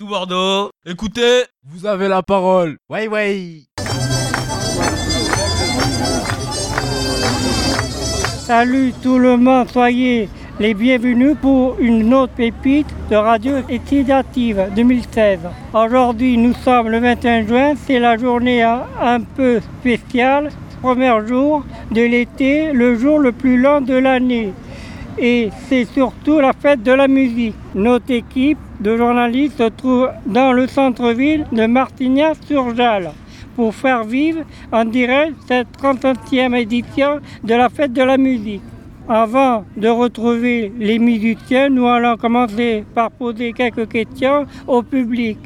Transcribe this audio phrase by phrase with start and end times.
[0.00, 2.78] tout Bordeaux, écoutez, vous avez la parole.
[2.88, 3.64] Ouais, ouais.
[8.46, 15.40] Salut tout le monde, soyez les bienvenus pour une autre pépite de Radio Étudiative 2016.
[15.74, 20.48] Aujourd'hui, nous sommes le 21 juin, c'est la journée un peu spéciale,
[20.80, 24.54] premier jour de l'été, le jour le plus long de l'année.
[25.22, 27.54] Et c'est surtout la fête de la musique.
[27.74, 33.10] Notre équipe de journalistes se trouve dans le centre-ville de Martignas-sur-Jalles
[33.54, 38.62] pour faire vivre en direct cette 30e édition de la fête de la musique.
[39.10, 45.36] Avant de retrouver les musiciens, nous allons commencer par poser quelques questions au public.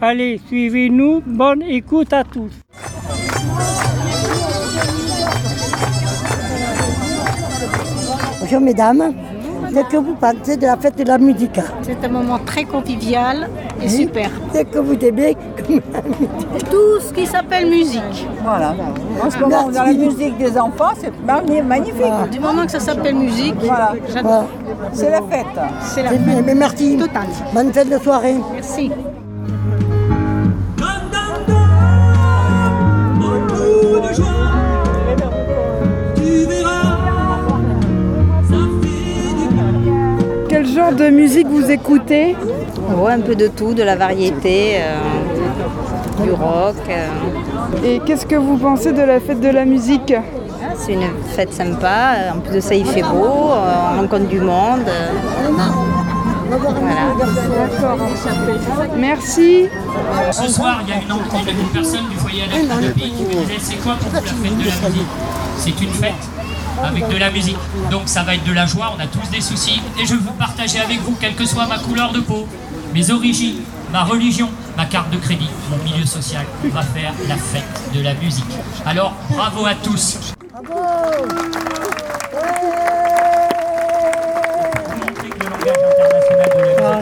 [0.00, 1.22] Allez, suivez-nous.
[1.24, 2.50] Bonne écoute à tous.
[8.50, 9.14] Bonjour mesdames.
[9.72, 13.48] Dès que vous pensez de la fête de la musique C'est un moment très convivial
[13.80, 14.28] et super.
[14.52, 15.36] Dès que vous aimez
[16.68, 18.26] tout ce qui s'appelle musique.
[18.42, 18.74] Voilà.
[19.22, 21.12] En ce moment, dans la musique des enfants, c'est
[21.62, 22.30] magnifique.
[22.32, 23.92] Du moment que ça s'appelle musique, voilà.
[24.12, 24.46] j'adore.
[24.94, 25.46] C'est la fête.
[25.82, 26.44] C'est la fête.
[26.44, 26.96] Mais merci.
[26.96, 27.28] Totale.
[27.54, 28.34] Bonne fête de soirée.
[28.52, 28.90] Merci.
[41.00, 42.36] De musique vous écoutez
[42.94, 46.76] oh, Un peu de tout, de la variété, euh, du rock.
[46.88, 47.06] Euh.
[47.84, 50.12] Et qu'est-ce que vous pensez de la fête de la musique?
[50.76, 53.50] C'est une fête sympa, en plus de ça il fait beau,
[53.96, 54.80] on rencontre du monde.
[56.48, 57.04] Voilà.
[58.96, 59.68] Merci.
[60.32, 63.12] Ce soir, il y a une entrée d'une personne du foyer à la de pays
[63.12, 65.06] qui me disait c'est quoi pour vous la fête de la musique?
[65.56, 66.39] C'est une fête
[66.82, 67.56] avec de la musique.
[67.90, 69.80] Donc ça va être de la joie, on a tous des soucis.
[70.00, 72.46] Et je veux partager avec vous, quelle que soit ma couleur de peau,
[72.94, 73.60] mes origines,
[73.92, 76.44] ma religion, ma carte de crédit, mon milieu social.
[76.64, 78.44] On va faire la fête de la musique.
[78.86, 80.34] Alors bravo à tous.
[80.52, 80.74] Bravo.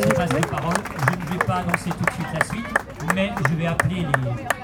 [0.00, 2.66] Je ne vais pas annoncer tout de suite la suite,
[3.14, 4.57] mais je vais appeler les,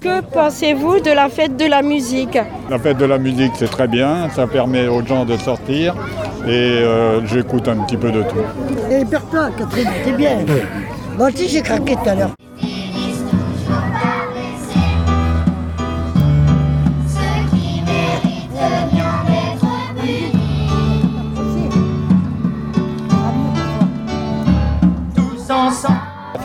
[0.00, 2.38] que pensez-vous de la fête de la musique
[2.70, 4.28] La fête de la musique, c'est très bien.
[4.30, 5.94] Ça permet aux gens de sortir.
[6.46, 8.36] Et euh, j'écoute un petit peu de tout.
[8.90, 10.38] Et toi, Catherine, c'est bien.
[11.16, 12.30] Moi aussi, j'ai craqué tout à l'heure.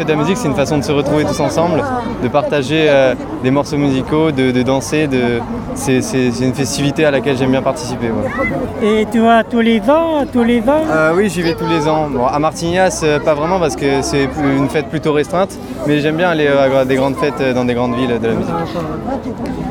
[0.03, 1.83] De la musique, c'est une façon de se retrouver tous ensemble,
[2.23, 3.13] de partager euh,
[3.43, 5.07] des morceaux musicaux, de, danser.
[5.07, 5.39] De...
[5.75, 6.01] C'est,
[6.41, 8.09] une festivité à laquelle j'aime bien participer.
[8.81, 10.83] Et tu vas tous les ans tous les ans?
[10.89, 12.09] Euh, Oui, j'y vais tous les ans.
[12.27, 15.57] à Martignas, euh, pas vraiment parce que c'est une fête plutôt restreinte,
[15.87, 18.53] mais j'aime bien aller à des grandes fêtes dans des grandes villes de la musique.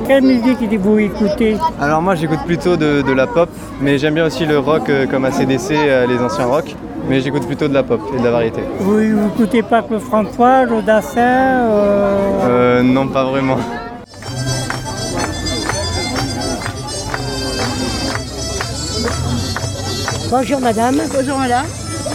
[0.06, 1.56] Quelle musique vous écoutez?
[1.80, 3.48] Alors moi j'écoute plutôt de, de, la pop,
[3.80, 5.74] mais j'aime bien aussi le rock comme ACDC,
[6.08, 6.74] les anciens rock
[7.08, 8.60] mais j'écoute plutôt de la pop et de la variété.
[8.78, 12.40] Vous n'écoutez pas que François, Jodassin euh...
[12.44, 12.82] euh...
[12.82, 13.58] Non, pas vraiment.
[20.30, 21.00] Bonjour madame.
[21.12, 21.66] Bonjour madame.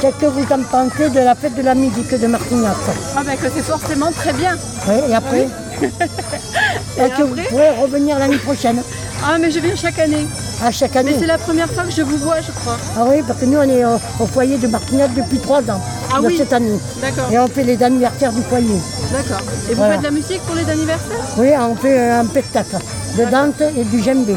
[0.01, 2.75] Qu'est-ce que vous en pensez de la fête de la musique de Martignac?
[3.15, 4.55] Ah ben que c'est forcément très bien.
[4.87, 5.47] Oui, et après?
[6.97, 8.81] Est-ce que vous pourrez revenir l'année prochaine?
[9.23, 10.25] Ah mais je viens chaque année.
[10.63, 12.77] À chaque année Mais c'est la première fois que je vous vois, je crois.
[12.97, 15.81] Ah oui, parce que nous, on est au, foyer de Martignac depuis trois ans.
[16.13, 16.79] Ah oui cette année.
[17.01, 17.31] D'accord.
[17.31, 18.79] Et on fait les anniversaires du foyer.
[19.11, 19.45] D'accord.
[19.69, 21.25] Et vous faites de la musique pour les anniversaires?
[21.37, 22.77] Oui, on fait euh, un spectacle
[23.17, 24.35] de danse et du djembé.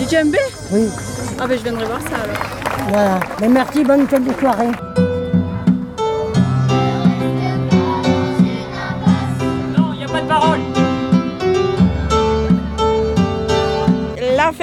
[0.00, 0.38] Du djembé?
[0.72, 0.88] Oui.
[1.38, 2.88] Ah ben je viendrai voir ça alors.
[2.88, 3.20] Voilà.
[3.40, 4.89] Mais merci, bonne fin de soirée.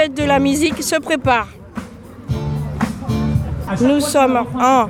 [0.09, 1.47] De la musique se prépare.
[3.81, 4.85] Nous sommes en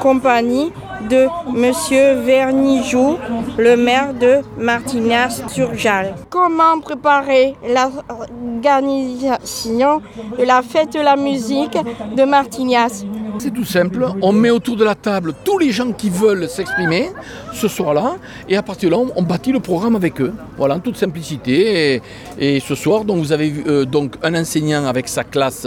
[0.00, 0.72] compagnie
[1.08, 3.16] de Monsieur Vernijou,
[3.56, 6.16] le maire de Martignas-sur-Jalles.
[6.28, 10.02] Comment préparer l'organisation
[10.38, 11.78] de la fête de la musique
[12.16, 13.04] de Martignas
[13.38, 17.10] c'est tout simple, on met autour de la table tous les gens qui veulent s'exprimer
[17.52, 18.16] ce soir-là,
[18.48, 20.32] et à partir de là, on bâtit le programme avec eux.
[20.56, 22.00] Voilà, en toute simplicité.
[22.38, 25.66] Et, ce soir, donc, vous avez euh, donc un enseignant avec sa classe,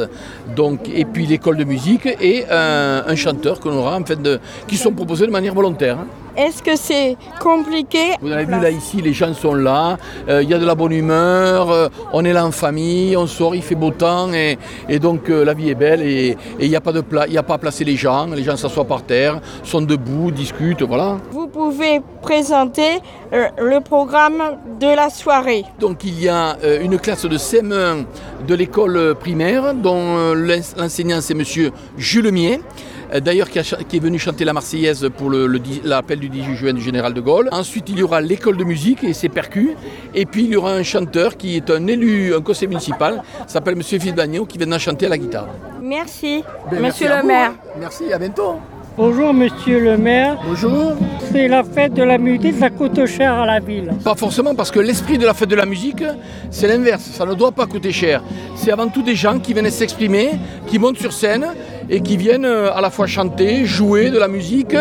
[0.56, 4.78] donc, et puis l'école de musique, et un, chanteur qu'on aura, en fait, de, qui
[4.78, 5.98] sont proposés de manière volontaire.
[6.38, 9.98] Est-ce que c'est compliqué Vous avez vu là ici, les gens sont là,
[10.30, 13.28] euh, il y a de la bonne humeur, euh, on est là en famille, on
[13.28, 14.58] sort, il fait beau temps et,
[14.88, 17.34] et donc euh, la vie est belle et il n'y a pas de pla- il
[17.34, 20.84] y a pas à placer les gens, les gens s'assoient par terre, sont debout, discutent,
[20.84, 21.18] voilà.
[21.32, 23.00] Vous pouvez présenter
[23.32, 24.42] le programme
[24.80, 25.64] de la soirée.
[25.80, 28.06] Donc il y a une classe de CM1
[28.48, 32.60] de l'école primaire dont l'ens- l'enseignant c'est monsieur Jules Mier.
[32.60, 36.74] euh, D'ailleurs, qui, est venu chanter la Marseillaise pour le- le l'appel du 18 juin
[36.74, 37.50] du général de Gaulle.
[37.52, 39.72] Ensuite, il y aura l'école de musique et ses percus.
[40.16, 43.76] Et puis, il y aura un chanteur qui est un élu, un conseil municipal, s'appelle
[43.76, 45.48] Monsieur Philippe Bagnon, qui viendra chanter à la guitare.
[45.82, 47.52] Merci, Ben, merci monsieur à le vous, maire.
[47.52, 47.70] hein.
[47.80, 48.56] Merci, à bientôt.
[48.98, 50.38] Bonjour Monsieur le maire.
[50.46, 50.94] Bonjour.
[51.32, 53.94] C'est la fête de la musique, ça coûte cher à la ville.
[54.04, 56.04] Pas forcément, parce que l'esprit de la fête de la musique,
[56.50, 57.04] c'est l'inverse.
[57.14, 58.22] Ça ne doit pas coûter cher.
[58.56, 60.32] C'est avant tout des gens qui viennent s'exprimer,
[60.68, 61.46] qui montent sur scène
[61.92, 64.76] et qui viennent euh, à la fois chanter, jouer de la musique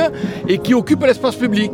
[0.49, 1.73] et qui occupent l'espace public.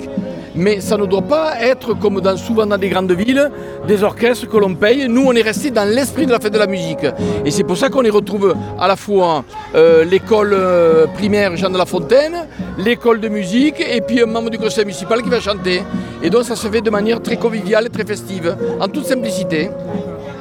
[0.56, 3.50] Mais ça ne doit pas être comme souvent dans des grandes villes,
[3.86, 5.06] des orchestres que l'on paye.
[5.06, 7.06] Nous, on est resté dans l'esprit de la fête de la musique.
[7.44, 9.44] Et c'est pour ça qu'on y retrouve à la fois
[9.74, 12.46] euh, l'école euh, primaire Jean de la Fontaine,
[12.78, 15.82] l'école de musique et puis un membre du conseil municipal qui va chanter.
[16.22, 19.68] Et donc ça se fait de manière très conviviale et très festive, en toute simplicité.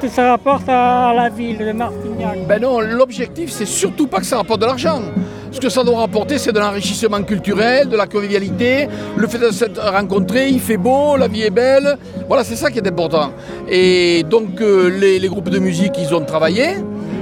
[0.00, 2.46] Que ça rapporte à la ville de Martignac.
[2.46, 5.00] Ben non, l'objectif, c'est surtout pas que ça rapporte de l'argent.
[5.50, 9.50] Ce que ça doit rapporter, c'est de l'enrichissement culturel, de la convivialité, le fait de
[9.50, 11.96] s'être rencontré, il fait beau, la vie est belle.
[12.28, 13.30] Voilà, c'est ça qui est important.
[13.70, 16.66] Et donc, euh, les, les groupes de musique, ils ont travaillé.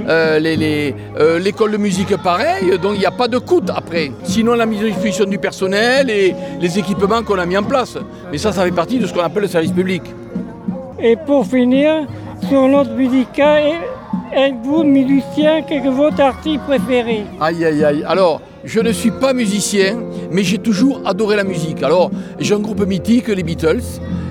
[0.09, 2.77] Euh, les- les, euh, L'école de musique, pareil.
[2.81, 4.11] Donc, il n'y a pas de coût après.
[4.23, 7.97] Sinon, la mise à disposition du personnel et les équipements qu'on a mis en place.
[8.31, 10.03] Mais ça, ça fait partie de ce qu'on appelle le service public.
[11.01, 12.05] Et pour finir,
[12.49, 13.59] sur notre musica,
[14.31, 18.03] êtes-vous musicien Quel est votre artiste préféré Aïe aïe aïe.
[18.07, 19.97] Alors, je ne suis pas musicien,
[20.31, 21.83] mais j'ai toujours adoré la musique.
[21.83, 23.81] Alors, j'ai un groupe mythique, les Beatles,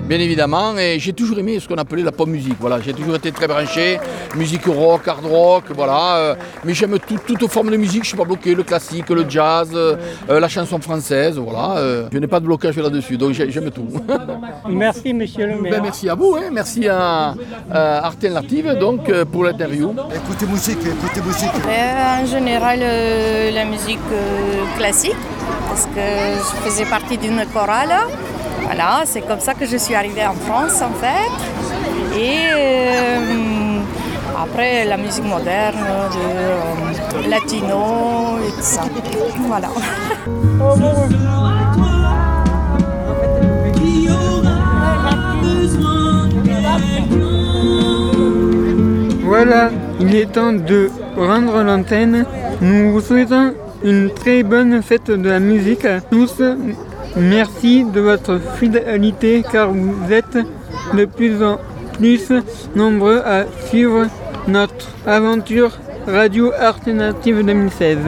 [0.07, 2.57] bien évidemment, et j'ai toujours aimé ce qu'on appelait la pop musique.
[2.59, 3.97] Voilà, j'ai toujours été très branché,
[4.35, 6.17] musique rock, hard rock, voilà.
[6.17, 9.25] euh, mais j'aime tout- toute forme de musique, je suis pas bloqué, le classique, le
[9.27, 9.95] jazz, euh,
[10.29, 11.77] euh, la chanson française, voilà.
[11.77, 13.87] euh, je n'ai pas de blocage là-dessus, donc j'ai- j'aime tout.
[14.69, 15.71] Merci Monsieur le maire.
[15.71, 17.33] Ben, merci à vous, hein, merci à,
[17.71, 19.93] à Alternative donc, euh, pour l'interview.
[20.13, 21.49] Écoutez musique, écoutez musique.
[21.67, 24.24] Euh, en général, euh, la musique euh,
[24.77, 25.15] classique,
[25.67, 26.01] parce que
[26.37, 27.95] je faisais partie d'une chorale.
[28.63, 32.17] Voilà, c'est comme ça que je suis arrivée en France, en fait.
[32.17, 33.79] Et euh,
[34.41, 35.77] après, la musique moderne,
[36.13, 38.81] de, euh, latino et tout ça.
[39.47, 39.69] Voilà.
[49.23, 49.69] Voilà,
[49.99, 52.25] il est temps de rendre l'antenne.
[52.61, 53.53] Nous vous souhaitons
[53.85, 56.41] une très bonne fête de la musique à tous.
[57.15, 60.37] Merci de votre fidélité car vous êtes
[60.93, 61.59] de plus en
[61.97, 62.33] plus
[62.75, 64.07] nombreux à suivre
[64.47, 65.71] notre aventure
[66.07, 67.99] Radio Alternative 2016.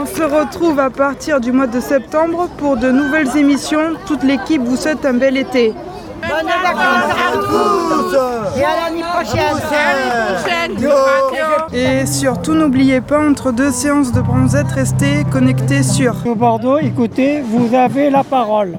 [0.00, 3.94] On se retrouve à partir du mois de septembre pour de nouvelles émissions.
[4.06, 5.74] Toute l'équipe vous souhaite un bel été.
[6.36, 8.12] Bonnes vacances à tous.
[8.58, 9.56] Et à l'année prochaine.
[11.72, 17.40] Et surtout n'oubliez pas, entre deux séances de bronzette, restez connectés sur Au Bordeaux, écoutez,
[17.40, 18.74] vous avez la parole.